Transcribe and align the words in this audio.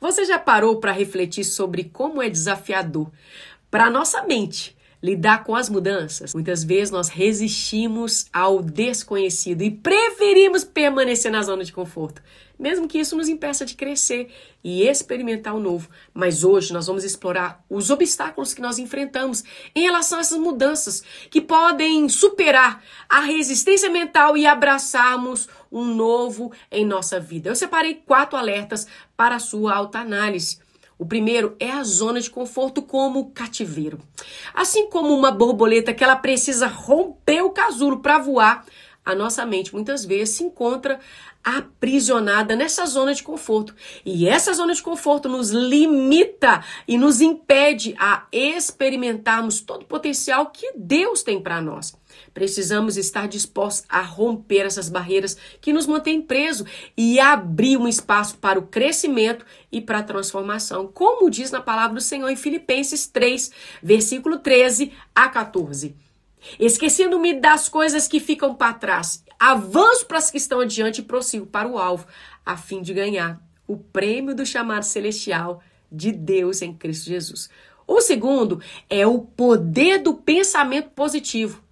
Você 0.00 0.24
já 0.24 0.38
parou 0.38 0.78
para 0.78 0.92
refletir 0.92 1.44
sobre 1.44 1.84
como 1.84 2.22
é 2.22 2.28
desafiador 2.28 3.10
para 3.70 3.90
nossa 3.90 4.22
mente 4.22 4.75
lidar 5.06 5.44
com 5.44 5.54
as 5.54 5.68
mudanças? 5.68 6.34
Muitas 6.34 6.64
vezes 6.64 6.90
nós 6.90 7.08
resistimos 7.08 8.26
ao 8.32 8.60
desconhecido 8.60 9.62
e 9.62 9.70
preferimos 9.70 10.64
permanecer 10.64 11.30
na 11.30 11.42
zona 11.42 11.62
de 11.62 11.72
conforto, 11.72 12.20
mesmo 12.58 12.88
que 12.88 12.98
isso 12.98 13.16
nos 13.16 13.28
impeça 13.28 13.64
de 13.64 13.76
crescer 13.76 14.28
e 14.64 14.82
experimentar 14.82 15.54
o 15.54 15.60
novo. 15.60 15.88
Mas 16.12 16.42
hoje 16.42 16.72
nós 16.72 16.88
vamos 16.88 17.04
explorar 17.04 17.64
os 17.70 17.88
obstáculos 17.88 18.52
que 18.52 18.60
nós 18.60 18.80
enfrentamos 18.80 19.44
em 19.76 19.82
relação 19.82 20.18
a 20.18 20.22
essas 20.22 20.38
mudanças 20.38 21.04
que 21.30 21.40
podem 21.40 22.08
superar 22.08 22.82
a 23.08 23.20
resistência 23.20 23.88
mental 23.88 24.36
e 24.36 24.44
abraçarmos 24.44 25.48
um 25.70 25.84
novo 25.84 26.50
em 26.68 26.84
nossa 26.84 27.20
vida. 27.20 27.48
Eu 27.48 27.54
separei 27.54 27.94
quatro 27.94 28.36
alertas 28.36 28.88
para 29.16 29.36
a 29.36 29.40
sua 29.40 29.72
autoanálise. 29.72 30.65
O 30.98 31.04
primeiro 31.04 31.54
é 31.60 31.70
a 31.70 31.82
zona 31.84 32.20
de 32.20 32.30
conforto 32.30 32.80
como 32.80 33.30
cativeiro. 33.30 33.98
Assim 34.54 34.88
como 34.88 35.14
uma 35.14 35.30
borboleta 35.30 35.92
que 35.92 36.02
ela 36.02 36.16
precisa 36.16 36.66
romper 36.66 37.42
o 37.42 37.50
casulo 37.50 37.98
para 37.98 38.18
voar, 38.18 38.64
a 39.06 39.14
nossa 39.14 39.46
mente 39.46 39.72
muitas 39.72 40.04
vezes 40.04 40.34
se 40.34 40.42
encontra 40.42 40.98
aprisionada 41.44 42.56
nessa 42.56 42.84
zona 42.86 43.14
de 43.14 43.22
conforto. 43.22 43.72
E 44.04 44.28
essa 44.28 44.52
zona 44.52 44.74
de 44.74 44.82
conforto 44.82 45.28
nos 45.28 45.50
limita 45.50 46.64
e 46.88 46.98
nos 46.98 47.20
impede 47.20 47.94
a 48.00 48.26
experimentarmos 48.32 49.60
todo 49.60 49.82
o 49.82 49.86
potencial 49.86 50.46
que 50.46 50.72
Deus 50.74 51.22
tem 51.22 51.40
para 51.40 51.62
nós. 51.62 51.96
Precisamos 52.34 52.96
estar 52.96 53.28
dispostos 53.28 53.84
a 53.88 54.00
romper 54.00 54.66
essas 54.66 54.88
barreiras 54.88 55.36
que 55.60 55.72
nos 55.72 55.86
mantêm 55.86 56.20
presos 56.20 56.66
e 56.96 57.20
abrir 57.20 57.76
um 57.76 57.86
espaço 57.86 58.38
para 58.38 58.58
o 58.58 58.66
crescimento 58.66 59.46
e 59.70 59.80
para 59.80 59.98
a 59.98 60.02
transformação, 60.02 60.90
como 60.92 61.30
diz 61.30 61.52
na 61.52 61.60
palavra 61.60 61.94
do 61.94 62.00
Senhor 62.00 62.28
em 62.28 62.36
Filipenses 62.36 63.06
3, 63.06 63.52
versículo 63.80 64.38
13 64.38 64.92
a 65.14 65.28
14. 65.28 66.05
Esquecendo-me 66.58 67.34
das 67.34 67.68
coisas 67.68 68.06
que 68.06 68.20
ficam 68.20 68.54
para 68.54 68.74
trás 68.74 69.24
avanço 69.38 70.06
para 70.06 70.18
as 70.18 70.30
que 70.30 70.38
estão 70.38 70.60
adiante 70.60 71.00
e 71.00 71.04
prossigo 71.04 71.46
para 71.46 71.68
o 71.68 71.78
alvo, 71.78 72.06
a 72.44 72.56
fim 72.56 72.82
de 72.82 72.94
ganhar 72.94 73.40
o 73.66 73.76
prêmio 73.76 74.34
do 74.34 74.46
chamado 74.46 74.84
celestial 74.84 75.62
de 75.90 76.12
Deus 76.12 76.62
em 76.62 76.72
Cristo 76.72 77.06
Jesus. 77.06 77.50
O 77.86 78.00
segundo 78.00 78.60
é 78.90 79.06
o 79.06 79.20
poder 79.20 79.98
do 79.98 80.14
pensamento 80.14 80.90
positivo. 80.90 81.62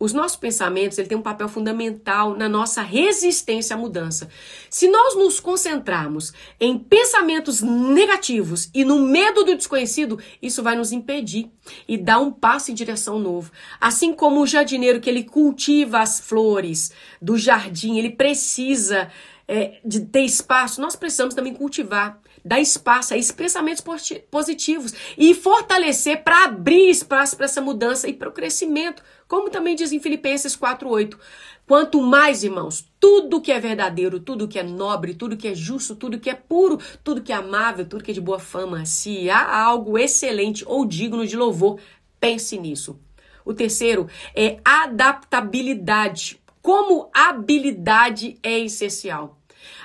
Os 0.00 0.14
nossos 0.14 0.36
pensamentos 0.36 0.96
ele 0.96 1.08
tem 1.08 1.18
um 1.18 1.22
papel 1.22 1.46
fundamental 1.46 2.34
na 2.34 2.48
nossa 2.48 2.80
resistência 2.80 3.76
à 3.76 3.78
mudança. 3.78 4.30
Se 4.70 4.88
nós 4.88 5.14
nos 5.14 5.38
concentrarmos 5.38 6.32
em 6.58 6.78
pensamentos 6.78 7.60
negativos 7.60 8.70
e 8.72 8.82
no 8.82 8.98
medo 9.00 9.44
do 9.44 9.54
desconhecido, 9.54 10.18
isso 10.40 10.62
vai 10.62 10.74
nos 10.74 10.90
impedir 10.90 11.50
e 11.86 11.98
dar 11.98 12.18
um 12.18 12.32
passo 12.32 12.70
em 12.70 12.74
direção 12.74 13.18
novo. 13.18 13.52
Assim 13.78 14.14
como 14.14 14.40
o 14.40 14.46
jardineiro 14.46 15.00
que 15.00 15.10
ele 15.10 15.22
cultiva 15.22 16.00
as 16.00 16.18
flores 16.18 16.92
do 17.20 17.36
jardim, 17.36 17.98
ele 17.98 18.10
precisa 18.10 19.10
é, 19.46 19.80
de 19.84 20.00
ter 20.06 20.22
espaço, 20.22 20.80
nós 20.80 20.96
precisamos 20.96 21.34
também 21.34 21.52
cultivar 21.52 22.18
dar 22.44 22.60
espaço 22.60 23.14
a 23.14 23.16
esses 23.16 23.32
pensamentos 23.32 23.84
positivos 24.30 24.92
e 25.16 25.34
fortalecer 25.34 26.22
para 26.22 26.44
abrir 26.44 26.90
espaço 26.90 27.36
para 27.36 27.46
essa 27.46 27.60
mudança 27.60 28.08
e 28.08 28.12
para 28.12 28.28
o 28.28 28.32
crescimento. 28.32 29.02
Como 29.26 29.50
também 29.50 29.76
diz 29.76 29.92
em 29.92 30.00
Filipenses 30.00 30.56
4:8, 30.56 31.18
quanto 31.66 32.02
mais, 32.02 32.42
irmãos, 32.42 32.84
tudo 32.98 33.40
que 33.40 33.52
é 33.52 33.60
verdadeiro, 33.60 34.18
tudo 34.18 34.48
que 34.48 34.58
é 34.58 34.62
nobre, 34.62 35.14
tudo 35.14 35.36
que 35.36 35.48
é 35.48 35.54
justo, 35.54 35.94
tudo 35.94 36.18
que 36.18 36.28
é 36.28 36.34
puro, 36.34 36.78
tudo 37.04 37.22
que 37.22 37.32
é 37.32 37.36
amável, 37.36 37.86
tudo 37.86 38.02
que 38.02 38.10
é 38.10 38.14
de 38.14 38.20
boa 38.20 38.38
fama, 38.38 38.84
se 38.84 39.30
há 39.30 39.62
algo 39.62 39.96
excelente 39.96 40.64
ou 40.66 40.84
digno 40.84 41.26
de 41.26 41.36
louvor, 41.36 41.78
pense 42.18 42.58
nisso. 42.58 42.98
O 43.44 43.54
terceiro 43.54 44.08
é 44.34 44.60
adaptabilidade. 44.64 46.40
Como 46.60 47.08
habilidade 47.14 48.38
é 48.42 48.58
essencial. 48.58 49.39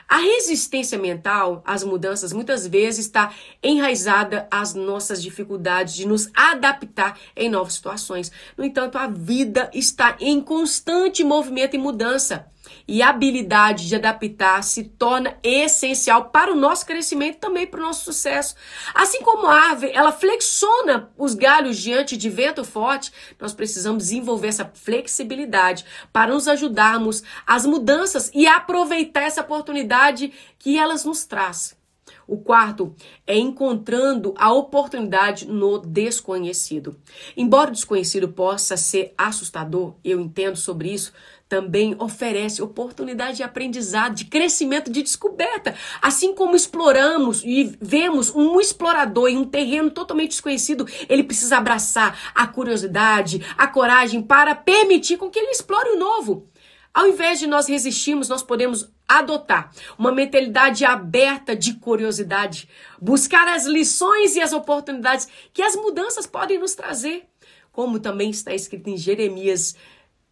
A 0.07 0.17
resistência 0.17 0.97
mental 0.97 1.63
às 1.65 1.83
mudanças 1.83 2.31
muitas 2.31 2.67
vezes 2.67 3.05
está 3.05 3.33
enraizada 3.61 4.47
às 4.51 4.73
nossas 4.73 5.21
dificuldades 5.21 5.95
de 5.95 6.07
nos 6.07 6.29
adaptar 6.33 7.17
em 7.35 7.49
novas 7.49 7.73
situações. 7.73 8.31
No 8.57 8.63
entanto, 8.63 8.97
a 8.97 9.07
vida 9.07 9.69
está 9.73 10.15
em 10.19 10.39
constante 10.41 11.23
movimento 11.23 11.75
e 11.75 11.79
mudança 11.79 12.45
e 12.87 13.01
habilidade 13.01 13.87
de 13.87 13.95
adaptar 13.95 14.63
se 14.63 14.83
torna 14.83 15.37
essencial 15.43 16.25
para 16.29 16.51
o 16.51 16.55
nosso 16.55 16.85
crescimento 16.85 17.39
também 17.39 17.67
para 17.67 17.79
o 17.79 17.83
nosso 17.83 18.05
sucesso. 18.05 18.55
Assim 18.93 19.21
como 19.21 19.47
a 19.47 19.69
árvore, 19.69 19.91
ela 19.93 20.11
flexiona 20.11 21.09
os 21.17 21.33
galhos 21.33 21.77
diante 21.77 22.17
de 22.17 22.29
vento 22.29 22.63
forte, 22.63 23.11
nós 23.39 23.53
precisamos 23.53 24.03
desenvolver 24.03 24.47
essa 24.47 24.71
flexibilidade 24.73 25.85
para 26.11 26.33
nos 26.33 26.47
ajudarmos 26.47 27.23
às 27.45 27.65
mudanças 27.65 28.31
e 28.33 28.47
aproveitar 28.47 29.21
essa 29.21 29.41
oportunidade 29.41 30.33
que 30.59 30.77
elas 30.77 31.05
nos 31.05 31.25
traz. 31.25 31.75
O 32.27 32.37
quarto 32.37 32.93
é 33.25 33.37
encontrando 33.37 34.33
a 34.37 34.51
oportunidade 34.51 35.47
no 35.47 35.79
desconhecido. 35.79 36.95
Embora 37.35 37.69
o 37.69 37.73
desconhecido 37.73 38.29
possa 38.29 38.77
ser 38.77 39.13
assustador, 39.17 39.95
eu 40.03 40.19
entendo 40.19 40.55
sobre 40.55 40.91
isso, 40.91 41.13
também 41.47 41.95
oferece 41.99 42.61
oportunidade 42.61 43.37
de 43.37 43.43
aprendizado, 43.43 44.15
de 44.15 44.25
crescimento, 44.25 44.91
de 44.91 45.03
descoberta. 45.03 45.75
Assim 46.01 46.33
como 46.33 46.55
exploramos 46.55 47.43
e 47.43 47.75
vemos 47.79 48.33
um 48.33 48.59
explorador 48.59 49.27
em 49.29 49.37
um 49.37 49.45
terreno 49.45 49.91
totalmente 49.91 50.31
desconhecido, 50.31 50.87
ele 51.07 51.23
precisa 51.23 51.57
abraçar 51.57 52.33
a 52.33 52.47
curiosidade, 52.47 53.45
a 53.57 53.67
coragem 53.67 54.21
para 54.21 54.55
permitir 54.55 55.17
com 55.17 55.29
que 55.29 55.37
ele 55.37 55.51
explore 55.51 55.89
o 55.89 55.99
novo. 55.99 56.47
Ao 56.95 57.05
invés 57.09 57.39
de 57.39 57.45
nós 57.45 57.67
resistirmos, 57.67 58.29
nós 58.29 58.41
podemos 58.41 58.89
adotar 59.05 59.69
uma 59.99 60.13
mentalidade 60.13 60.85
aberta 60.85 61.53
de 61.53 61.73
curiosidade, 61.73 62.69
buscar 63.01 63.49
as 63.49 63.65
lições 63.65 64.37
e 64.37 64.41
as 64.41 64.53
oportunidades 64.53 65.27
que 65.51 65.61
as 65.61 65.75
mudanças 65.75 66.25
podem 66.25 66.57
nos 66.57 66.73
trazer, 66.73 67.25
como 67.69 67.99
também 67.99 68.29
está 68.29 68.55
escrito 68.55 68.89
em 68.89 68.95
Jeremias 68.95 69.75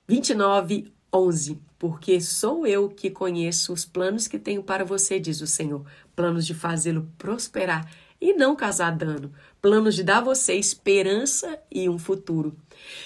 29, 0.08 0.90
11. 1.14 1.60
Porque 1.78 2.22
sou 2.22 2.66
eu 2.66 2.88
que 2.88 3.10
conheço 3.12 3.74
os 3.74 3.84
planos 3.84 4.26
que 4.26 4.40
tenho 4.40 4.64
para 4.64 4.86
você, 4.86 5.20
diz 5.20 5.42
o 5.42 5.48
Senhor, 5.48 5.86
planos 6.16 6.46
de 6.46 6.54
fazê-lo 6.54 7.12
prosperar 7.18 7.92
e 8.22 8.32
não 8.36 8.56
causar 8.56 8.92
dano, 8.92 9.34
planos 9.62 9.96
de 9.96 10.02
dar 10.02 10.20
a 10.20 10.22
você 10.22 10.54
esperança 10.54 11.60
e 11.70 11.90
um 11.90 12.00
futuro. 12.00 12.58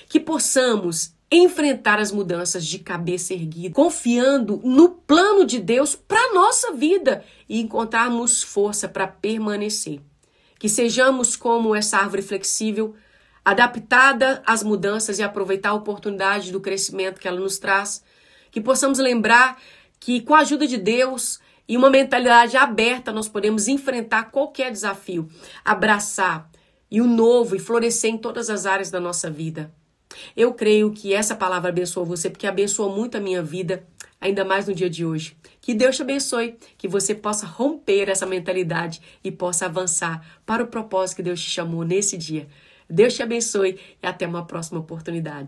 Que 0.07 0.19
possamos 0.19 1.16
enfrentar 1.31 1.99
as 1.99 2.11
mudanças 2.11 2.65
de 2.65 2.79
cabeça 2.79 3.33
erguida, 3.33 3.73
confiando 3.73 4.61
no 4.63 4.89
plano 4.89 5.45
de 5.45 5.59
Deus 5.59 5.95
para 5.95 6.33
nossa 6.33 6.71
vida 6.71 7.23
e 7.49 7.59
encontrarmos 7.59 8.41
força 8.41 8.87
para 8.87 9.07
permanecer. 9.07 9.99
Que 10.57 10.69
sejamos 10.69 11.35
como 11.35 11.75
essa 11.75 11.97
árvore 11.97 12.21
flexível, 12.21 12.95
adaptada 13.43 14.41
às 14.45 14.63
mudanças 14.63 15.19
e 15.19 15.23
aproveitar 15.23 15.69
a 15.69 15.73
oportunidade 15.73 16.51
do 16.51 16.61
crescimento 16.61 17.19
que 17.19 17.27
ela 17.27 17.39
nos 17.39 17.59
traz. 17.59 18.03
Que 18.49 18.61
possamos 18.61 18.97
lembrar 18.97 19.61
que 19.99 20.21
com 20.21 20.33
a 20.33 20.39
ajuda 20.39 20.65
de 20.65 20.77
Deus 20.77 21.39
e 21.67 21.75
uma 21.75 21.89
mentalidade 21.89 22.55
aberta 22.55 23.11
nós 23.11 23.27
podemos 23.27 23.67
enfrentar 23.67 24.31
qualquer 24.31 24.71
desafio, 24.71 25.27
abraçar 25.65 26.49
e 26.89 27.01
o 27.01 27.05
novo 27.05 27.55
e 27.55 27.59
florescer 27.59 28.11
em 28.11 28.17
todas 28.17 28.49
as 28.49 28.65
áreas 28.65 28.89
da 28.89 28.99
nossa 28.99 29.29
vida. 29.29 29.71
Eu 30.35 30.53
creio 30.53 30.91
que 30.91 31.13
essa 31.13 31.35
palavra 31.35 31.69
abençoou 31.69 32.05
você, 32.05 32.29
porque 32.29 32.47
abençoou 32.47 32.95
muito 32.95 33.17
a 33.17 33.19
minha 33.19 33.41
vida, 33.41 33.85
ainda 34.19 34.43
mais 34.43 34.67
no 34.67 34.73
dia 34.73 34.89
de 34.89 35.05
hoje. 35.05 35.35
Que 35.61 35.73
Deus 35.73 35.95
te 35.95 36.01
abençoe, 36.01 36.57
que 36.77 36.87
você 36.87 37.13
possa 37.13 37.45
romper 37.45 38.09
essa 38.09 38.25
mentalidade 38.25 39.01
e 39.23 39.31
possa 39.31 39.65
avançar 39.65 40.25
para 40.45 40.63
o 40.63 40.67
propósito 40.67 41.17
que 41.17 41.23
Deus 41.23 41.41
te 41.41 41.49
chamou 41.49 41.83
nesse 41.83 42.17
dia. 42.17 42.47
Deus 42.89 43.13
te 43.13 43.21
abençoe 43.21 43.77
e 44.01 44.07
até 44.07 44.25
uma 44.25 44.45
próxima 44.45 44.79
oportunidade. 44.79 45.45